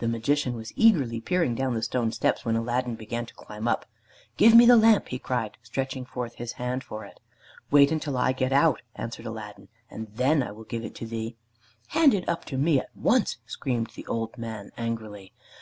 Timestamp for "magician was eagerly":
0.08-1.22